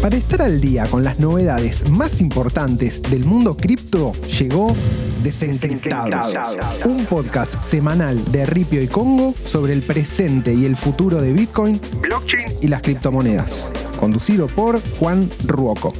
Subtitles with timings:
[0.00, 4.74] Para estar al día con las novedades más importantes del mundo cripto, llegó
[5.22, 6.34] Desencriptados,
[6.86, 11.78] un podcast semanal de Ripio y Congo sobre el presente y el futuro de Bitcoin,
[12.00, 15.92] blockchain y las criptomonedas, conducido por Juan Ruoco.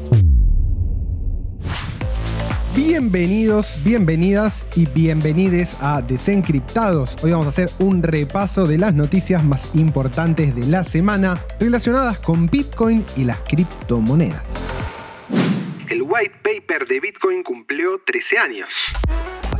[2.83, 7.15] Bienvenidos, bienvenidas y bienvenides a Desencriptados.
[7.23, 12.19] Hoy vamos a hacer un repaso de las noticias más importantes de la semana relacionadas
[12.21, 14.55] con Bitcoin y las criptomonedas.
[15.91, 18.73] El white paper de Bitcoin cumplió 13 años.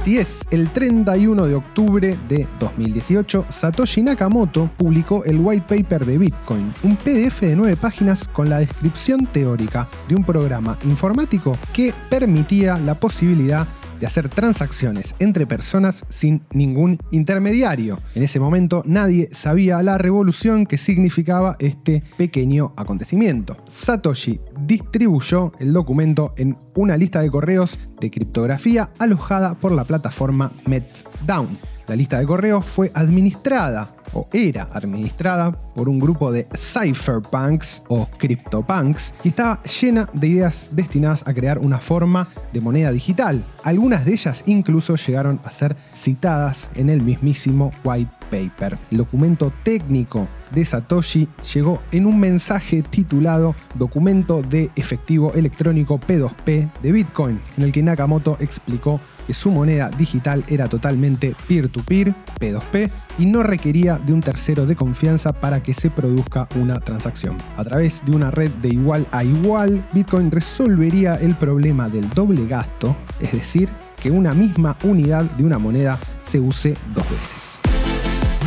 [0.01, 6.17] Así es, el 31 de octubre de 2018, Satoshi Nakamoto publicó el white paper de
[6.17, 11.93] Bitcoin, un PDF de 9 páginas con la descripción teórica de un programa informático que
[12.09, 13.69] permitía la posibilidad
[14.01, 18.01] de hacer transacciones entre personas sin ningún intermediario.
[18.15, 23.57] En ese momento nadie sabía la revolución que significaba este pequeño acontecimiento.
[23.69, 30.53] Satoshi distribuyó el documento en una lista de correos de criptografía alojada por la plataforma
[30.67, 31.59] Meltdown.
[31.87, 38.09] La lista de correos fue administrada o era administrada por un grupo de cypherpunks o
[38.19, 43.45] CryptoPunks y estaba llena de ideas destinadas a crear una forma de moneda digital.
[43.65, 48.79] Algunas de ellas incluso llegaron a ser citadas en el mismísimo white paper.
[48.91, 56.71] El documento técnico de Satoshi llegó en un mensaje titulado Documento de Efectivo Electrónico P2P
[56.83, 62.91] de Bitcoin, en el que Nakamoto explicó que su moneda digital era totalmente peer-to-peer, P2P,
[63.19, 67.37] y no requería de un tercero de confianza para que se produzca una transacción.
[67.57, 72.47] A través de una red de igual a igual, Bitcoin resolvería el problema del doble
[72.47, 73.69] gasto, es decir,
[74.01, 77.50] que una misma unidad de una moneda se use dos veces.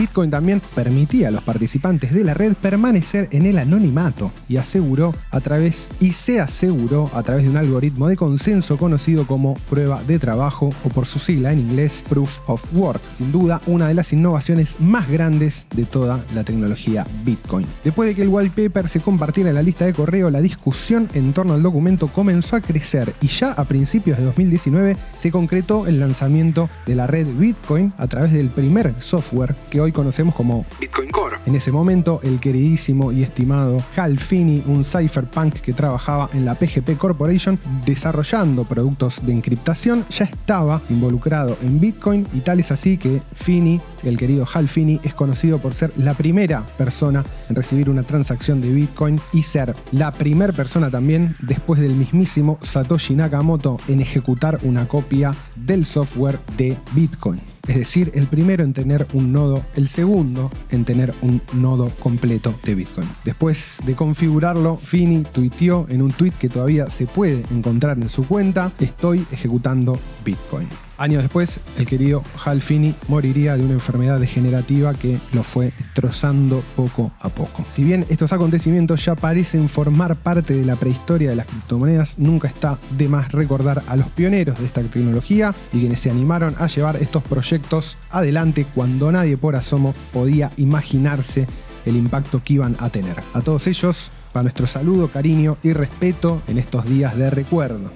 [0.04, 5.16] Bitcoin también permitía a los participantes de la red permanecer en el anonimato y aseguró
[5.32, 10.04] a través y se aseguró a través de un algoritmo de consenso conocido como prueba
[10.04, 13.02] de trabajo o por su sigla en inglés Proof of Work.
[13.18, 17.66] Sin duda, una de las innovaciones más grandes de toda la tecnología Bitcoin.
[17.86, 21.32] Después de que el wallpaper se compartiera en la lista de correo, la discusión en
[21.32, 26.02] torno al documento comenzó a crecer y ya a principios de 2019 se concretó el
[26.02, 31.10] lanzamiento de la red Bitcoin a través del primer software que hoy conocemos como Bitcoin
[31.10, 31.38] Core.
[31.46, 36.56] En ese momento, el queridísimo y estimado Hal Finney, un cypherpunk que trabajaba en la
[36.56, 42.98] PGP Corporation desarrollando productos de encriptación, ya estaba involucrado en Bitcoin y tal es así
[42.98, 47.90] que Finney, el querido Hal Finney, es conocido por ser la primera persona en recibir
[47.90, 53.78] una transacción de Bitcoin y ser la primera persona también después del mismísimo Satoshi Nakamoto
[53.88, 59.32] en ejecutar una copia del software de Bitcoin es decir, el primero en tener un
[59.32, 63.08] nodo, el segundo en tener un nodo completo de Bitcoin.
[63.24, 68.28] Después de configurarlo, Fini tuiteó en un tweet que todavía se puede encontrar en su
[68.28, 70.68] cuenta, estoy ejecutando Bitcoin.
[70.98, 76.64] Años después, el querido Hal Finney moriría de una enfermedad degenerativa que lo fue destrozando
[76.76, 77.66] poco a poco.
[77.74, 82.48] Si bien estos acontecimientos ya parecen formar parte de la prehistoria de las criptomonedas, nunca
[82.48, 86.68] está de más recordar a los pioneros de esta tecnología y quienes se animaron a
[86.68, 91.48] llevar estos proyectos adelante cuando nadie por asomo podía imaginarse
[91.86, 93.18] el impacto que iban a tener.
[93.34, 97.92] A todos ellos, para nuestro saludo, cariño y respeto en estos días de recuerdo.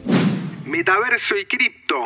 [0.67, 2.03] Metaverso y cripto.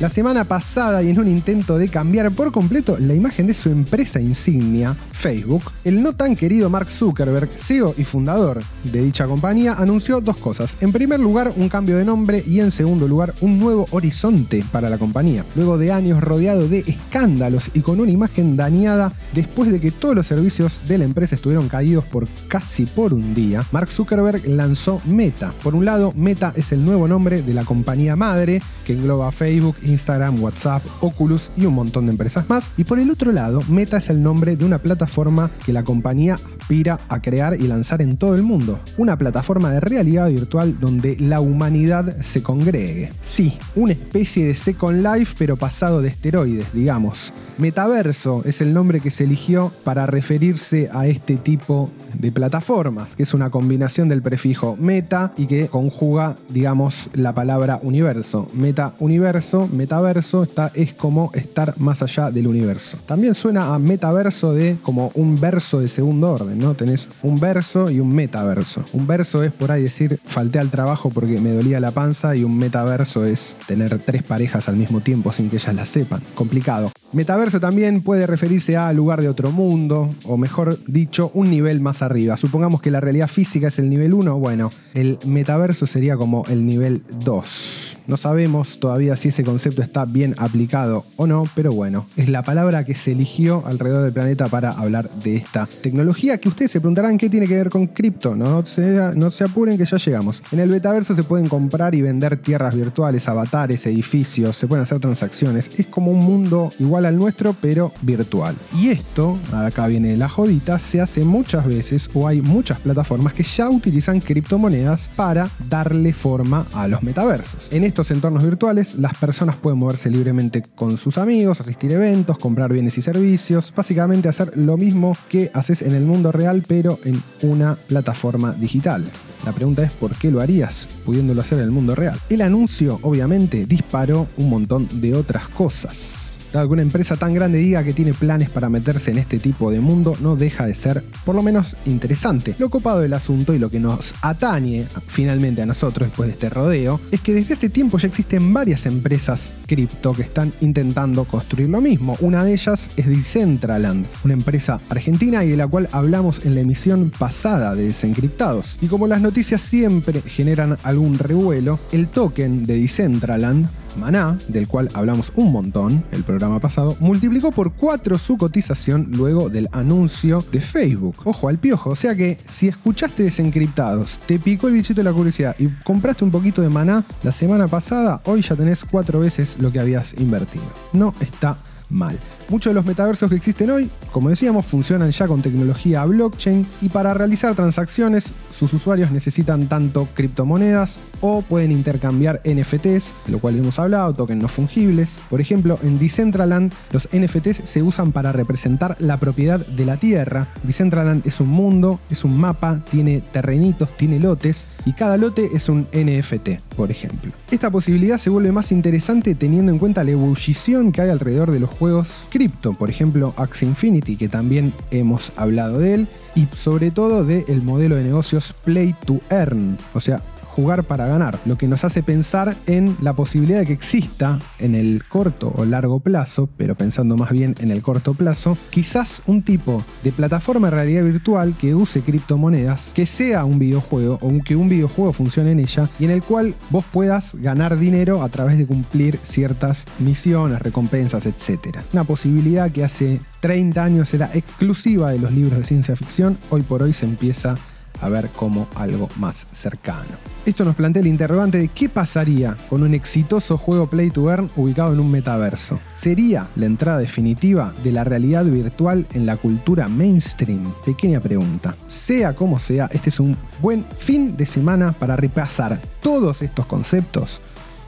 [0.00, 3.70] La semana pasada y en un intento de cambiar por completo la imagen de su
[3.70, 9.74] empresa insignia, Facebook, el no tan querido Mark Zuckerberg, CEO y fundador de dicha compañía,
[9.74, 10.76] anunció dos cosas.
[10.80, 14.90] En primer lugar, un cambio de nombre y en segundo lugar, un nuevo horizonte para
[14.90, 15.44] la compañía.
[15.54, 20.16] Luego de años rodeado de escándalos y con una imagen dañada después de que todos
[20.16, 25.00] los servicios de la empresa estuvieron caídos por casi por un día, Mark Zuckerberg lanzó
[25.04, 25.52] Meta.
[25.62, 29.76] Por un lado, Meta es el nuevo nombre de la compañía madre que engloba Facebook,
[29.92, 32.70] Instagram, WhatsApp, Oculus y un montón de empresas más.
[32.76, 36.38] Y por el otro lado, Meta es el nombre de una plataforma que la compañía
[36.60, 38.80] aspira a crear y lanzar en todo el mundo.
[38.96, 43.12] Una plataforma de realidad virtual donde la humanidad se congregue.
[43.20, 47.32] Sí, una especie de Second Life pero pasado de esteroides, digamos.
[47.58, 53.22] Metaverso es el nombre que se eligió para referirse a este tipo de plataformas, que
[53.24, 58.48] es una combinación del prefijo meta y que conjuga, digamos, la palabra universo.
[58.54, 62.98] Meta universo metaverso está, es como estar más allá del universo.
[63.06, 66.74] También suena a metaverso de como un verso de segundo orden, ¿no?
[66.74, 68.84] Tenés un verso y un metaverso.
[68.92, 72.44] Un verso es por ahí decir falté al trabajo porque me dolía la panza y
[72.44, 76.20] un metaverso es tener tres parejas al mismo tiempo sin que ellas la sepan.
[76.34, 76.90] Complicado.
[77.12, 82.00] Metaverso también puede referirse a lugar de otro mundo, o mejor dicho, un nivel más
[82.00, 82.38] arriba.
[82.38, 86.64] Supongamos que la realidad física es el nivel 1, bueno, el metaverso sería como el
[86.64, 87.98] nivel 2.
[88.06, 92.42] No sabemos todavía si ese concepto está bien aplicado o no, pero bueno, es la
[92.42, 96.80] palabra que se eligió alrededor del planeta para hablar de esta tecnología que ustedes se
[96.80, 98.34] preguntarán qué tiene que ver con cripto.
[98.34, 100.42] No se, apuren que ya llegamos.
[100.52, 105.00] En el metaverso se pueden comprar y vender tierras virtuales, avatares, edificios, se pueden hacer
[105.00, 105.70] transacciones.
[105.78, 108.54] Es como un mundo igual al nuestro, pero virtual.
[108.78, 113.42] Y esto, acá viene la jodita, se hace muchas veces o hay muchas plataformas que
[113.42, 117.68] ya utilizan criptomonedas para darle forma a los metaversos.
[117.70, 122.38] En estos entornos virtuales, las personas pueden moverse libremente con sus amigos, asistir a eventos,
[122.38, 126.98] comprar bienes y servicios, básicamente hacer lo mismo que haces en el mundo real, pero
[127.04, 129.04] en una plataforma digital.
[129.44, 132.18] La pregunta es ¿por qué lo harías pudiéndolo hacer en el mundo real?
[132.30, 137.82] El anuncio obviamente disparó un montón de otras cosas que una empresa tan grande diga
[137.82, 141.34] que tiene planes para meterse en este tipo de mundo no deja de ser, por
[141.34, 142.54] lo menos, interesante.
[142.58, 146.50] Lo copado del asunto y lo que nos atañe finalmente a nosotros después de este
[146.50, 151.70] rodeo es que desde hace tiempo ya existen varias empresas cripto que están intentando construir
[151.70, 152.16] lo mismo.
[152.20, 156.60] Una de ellas es Decentraland, una empresa argentina y de la cual hablamos en la
[156.60, 158.78] emisión pasada de Desencriptados.
[158.80, 164.88] Y como las noticias siempre generan algún revuelo, el token de Decentraland Maná, del cual
[164.94, 170.60] hablamos un montón el programa pasado, multiplicó por 4 su cotización luego del anuncio de
[170.60, 171.16] Facebook.
[171.24, 175.12] Ojo al piojo, o sea que si escuchaste desencriptados, te picó el bichito de la
[175.12, 179.56] curiosidad y compraste un poquito de Maná la semana pasada, hoy ya tenés 4 veces
[179.60, 180.64] lo que habías invertido.
[180.92, 181.56] No está
[181.92, 182.18] mal.
[182.48, 186.88] Muchos de los metaversos que existen hoy, como decíamos, funcionan ya con tecnología blockchain y
[186.88, 193.58] para realizar transacciones sus usuarios necesitan tanto criptomonedas o pueden intercambiar NFTs, de lo cual
[193.58, 195.10] hemos hablado, tokens no fungibles.
[195.30, 200.48] Por ejemplo, en Decentraland los NFTs se usan para representar la propiedad de la tierra.
[200.62, 205.68] Decentraland es un mundo, es un mapa, tiene terrenitos, tiene lotes y cada lote es
[205.68, 207.32] un NFT, por ejemplo.
[207.50, 211.60] Esta posibilidad se vuelve más interesante teniendo en cuenta la ebullición que hay alrededor de
[211.60, 216.90] los juegos cripto, por ejemplo Axie Infinity, que también hemos hablado de él, y sobre
[216.90, 221.66] todo del modelo de negocios Play to Earn, o sea, jugar para ganar, lo que
[221.66, 226.48] nos hace pensar en la posibilidad de que exista en el corto o largo plazo,
[226.56, 231.04] pero pensando más bien en el corto plazo, quizás un tipo de plataforma de realidad
[231.04, 235.88] virtual que use criptomonedas, que sea un videojuego o que un videojuego funcione en ella
[235.98, 241.26] y en el cual vos puedas ganar dinero a través de cumplir ciertas misiones, recompensas,
[241.26, 241.78] etc.
[241.92, 246.62] Una posibilidad que hace 30 años era exclusiva de los libros de ciencia ficción, hoy
[246.62, 247.71] por hoy se empieza a
[248.08, 250.32] ver como algo más cercano.
[250.44, 254.50] Esto nos plantea el interrogante de qué pasaría con un exitoso juego Play to Earn
[254.56, 255.78] ubicado en un metaverso.
[255.96, 260.72] ¿Sería la entrada definitiva de la realidad virtual en la cultura mainstream?
[260.84, 261.76] Pequeña pregunta.
[261.86, 267.40] Sea como sea, este es un buen fin de semana para repasar todos estos conceptos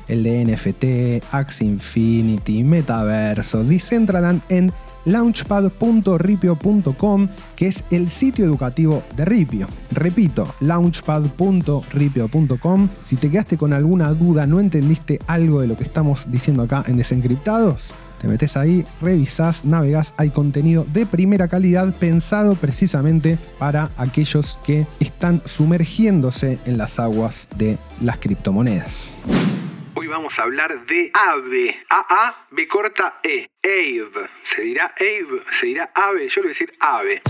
[0.08, 4.72] el de NFT, Axie Infinity, Metaverso, Decentraland en
[5.04, 9.66] launchpad.ripio.com, que es el sitio educativo de Ripio.
[9.90, 12.88] Repito, launchpad.ripio.com.
[13.04, 16.84] Si te quedaste con alguna duda, no entendiste algo de lo que estamos diciendo acá
[16.86, 17.92] en Desencriptados,
[18.24, 24.86] te metes ahí, revisás, navegás, hay contenido de primera calidad pensado precisamente para aquellos que
[24.98, 29.14] están sumergiéndose en las aguas de las criptomonedas.
[30.14, 31.75] Vamos a hablar de AVE.
[31.90, 33.49] A-A, B corta E.
[33.64, 34.28] AVE.
[34.44, 35.42] ¿Se dirá AVE?
[35.59, 36.28] ¿Se dirá AVE?
[36.28, 37.23] Yo le voy a decir AVE.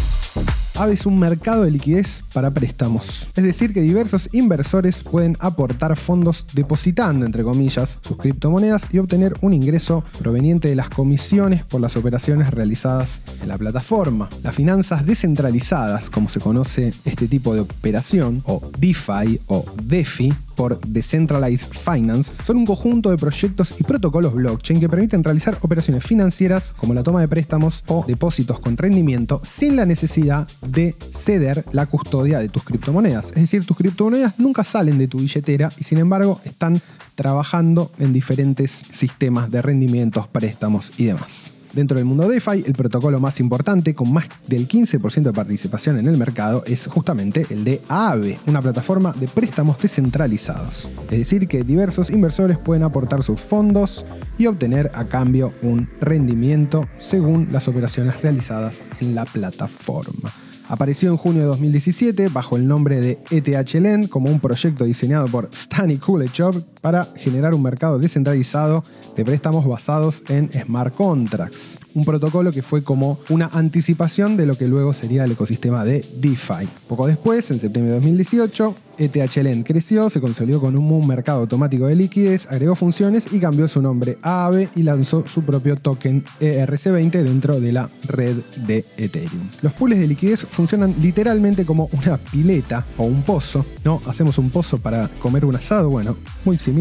[0.77, 3.31] AVE es un mercado de liquidez para préstamos.
[3.35, 9.33] Es decir, que diversos inversores pueden aportar fondos depositando, entre comillas, sus criptomonedas y obtener
[9.41, 14.29] un ingreso proveniente de las comisiones por las operaciones realizadas en la plataforma.
[14.43, 20.81] Las finanzas descentralizadas, como se conoce este tipo de operación, o DeFi o DeFi, por
[20.81, 26.75] Decentralized Finance son un conjunto de proyectos y protocolos blockchain que permiten realizar operaciones financieras
[26.77, 31.87] como la toma de préstamos o depósitos con rendimiento sin la necesidad de ceder la
[31.87, 33.29] custodia de tus criptomonedas.
[33.29, 36.81] Es decir, tus criptomonedas nunca salen de tu billetera y sin embargo están
[37.15, 41.53] trabajando en diferentes sistemas de rendimientos, préstamos y demás.
[41.75, 46.07] Dentro del mundo DeFi, el protocolo más importante, con más del 15% de participación en
[46.07, 50.89] el mercado, es justamente el de Aave, una plataforma de préstamos descentralizados.
[51.11, 54.07] Es decir, que diversos inversores pueden aportar sus fondos
[54.39, 60.33] y obtener a cambio un rendimiento según las operaciones realizadas en la plataforma.
[60.69, 65.51] Apareció en junio de 2017 bajo el nombre de ETH como un proyecto diseñado por
[65.53, 68.85] Stani Kulechov para generar un mercado descentralizado
[69.17, 71.79] de préstamos basados en smart contracts.
[71.95, 76.05] Un protocolo que fue como una anticipación de lo que luego sería el ecosistema de
[76.17, 76.69] DeFi.
[76.87, 81.97] Poco después, en septiembre de 2018, ETHLN creció, se consolidó con un mercado automático de
[81.97, 87.23] liquidez, agregó funciones y cambió su nombre a AAVE y lanzó su propio token ERC20
[87.23, 88.37] dentro de la red
[88.67, 89.49] de Ethereum.
[89.63, 94.01] Los pools de liquidez funcionan literalmente como una pileta o un pozo, ¿no?
[94.07, 96.74] Hacemos un pozo para comer un asado, bueno, muy similar,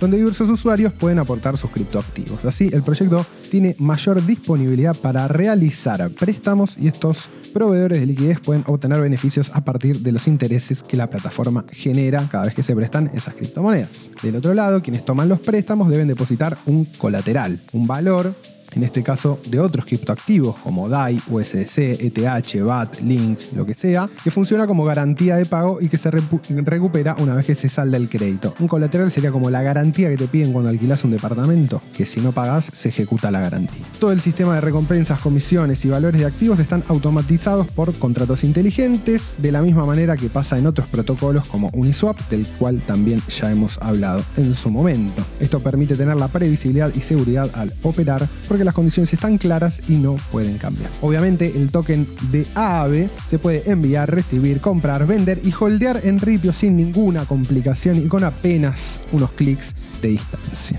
[0.00, 2.44] donde diversos usuarios pueden aportar sus criptoactivos.
[2.44, 8.62] Así, el proyecto tiene mayor disponibilidad para realizar préstamos y estos proveedores de liquidez pueden
[8.66, 12.76] obtener beneficios a partir de los intereses que la plataforma genera cada vez que se
[12.76, 14.10] prestan esas criptomonedas.
[14.22, 18.32] Del otro lado, quienes toman los préstamos deben depositar un colateral, un valor
[18.74, 24.08] en este caso de otros criptoactivos como DAI, USDC, ETH, BAT, Link, lo que sea,
[24.22, 27.96] que funciona como garantía de pago y que se recupera una vez que se salda
[27.96, 28.54] el crédito.
[28.60, 32.20] Un colateral sería como la garantía que te piden cuando alquilas un departamento, que si
[32.20, 33.84] no pagas se ejecuta la garantía.
[33.98, 39.36] Todo el sistema de recompensas, comisiones y valores de activos están automatizados por contratos inteligentes,
[39.38, 43.50] de la misma manera que pasa en otros protocolos como Uniswap, del cual también ya
[43.50, 45.24] hemos hablado en su momento.
[45.40, 49.94] Esto permite tener la previsibilidad y seguridad al operar, que las condiciones están claras y
[49.94, 50.90] no pueden cambiar.
[51.00, 56.52] Obviamente el token de AAVE se puede enviar, recibir, comprar, vender y holdear en Ripio
[56.52, 60.78] sin ninguna complicación y con apenas unos clics de distancia.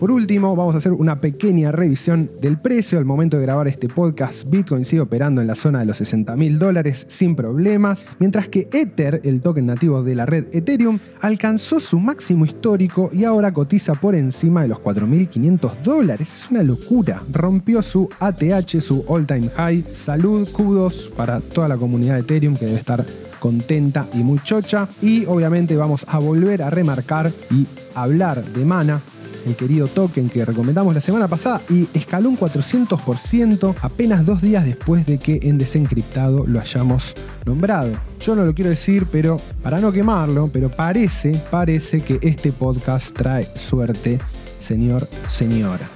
[0.00, 2.98] Por último, vamos a hacer una pequeña revisión del precio.
[2.98, 6.36] Al momento de grabar este podcast, Bitcoin sigue operando en la zona de los 60
[6.36, 11.80] mil dólares sin problemas, mientras que Ether, el token nativo de la red Ethereum, alcanzó
[11.80, 16.34] su máximo histórico y ahora cotiza por encima de los 4.500 dólares.
[16.34, 17.22] Es una locura.
[17.30, 19.84] Rompió su ATH, su all time high.
[19.92, 23.04] Salud, kudos para toda la comunidad de Ethereum que debe estar
[23.38, 24.88] contenta y muy chocha.
[25.02, 28.98] Y obviamente vamos a volver a remarcar y hablar de Mana
[29.46, 34.64] el querido token que recomendamos la semana pasada y escaló un 400% apenas dos días
[34.64, 37.92] después de que en Desencriptado lo hayamos nombrado.
[38.20, 43.14] Yo no lo quiero decir, pero para no quemarlo, pero parece, parece que este podcast
[43.14, 44.18] trae suerte,
[44.60, 45.88] señor, señora.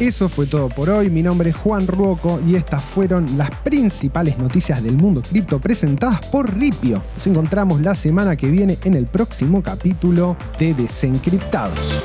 [0.00, 1.08] Eso fue todo por hoy.
[1.08, 6.20] Mi nombre es Juan Ruoco y estas fueron las principales noticias del mundo cripto presentadas
[6.26, 7.02] por Ripio.
[7.14, 12.04] Nos encontramos la semana que viene en el próximo capítulo de Desencriptados.